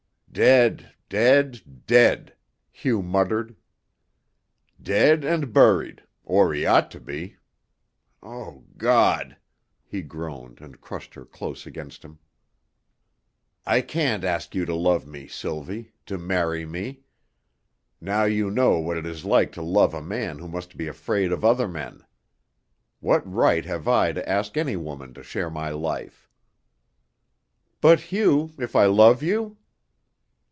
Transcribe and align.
"Dead 0.33 0.93
dead 1.09 1.85
dead," 1.87 2.35
Hugh 2.71 3.01
muttered. 3.01 3.53
"Dead 4.81 5.25
and 5.25 5.51
buried 5.51 6.03
or 6.23 6.53
he 6.53 6.65
ought 6.65 6.89
to 6.91 7.01
be. 7.01 7.35
O 8.23 8.63
God!" 8.77 9.35
he 9.83 10.01
groaned, 10.01 10.61
and 10.61 10.79
crushed 10.79 11.15
her 11.15 11.25
close 11.25 11.65
against 11.67 12.05
him; 12.05 12.17
"I 13.65 13.81
can't 13.81 14.23
ask 14.23 14.55
you 14.55 14.63
to 14.67 14.73
love 14.73 15.05
me, 15.05 15.27
Sylvie 15.27 15.91
to 16.05 16.17
marry 16.17 16.65
me. 16.65 17.01
Now 17.99 18.23
you 18.23 18.49
know 18.49 18.79
what 18.79 18.95
it 18.97 19.05
is 19.05 19.25
like 19.25 19.51
to 19.51 19.61
love 19.61 19.93
a 19.93 20.01
man 20.01 20.39
who 20.39 20.47
must 20.47 20.77
be 20.77 20.87
afraid 20.87 21.33
of 21.33 21.43
other 21.43 21.67
men. 21.67 22.05
What 23.01 23.29
right 23.29 23.65
have 23.65 23.85
I 23.85 24.13
to 24.13 24.29
ask 24.29 24.55
any 24.55 24.77
woman 24.77 25.13
to 25.15 25.23
share 25.23 25.49
my 25.49 25.71
life?" 25.71 26.29
"But, 27.81 27.99
Hugh 27.99 28.53
if 28.57 28.77
I 28.77 28.85
love 28.85 29.21
you?" 29.21 29.57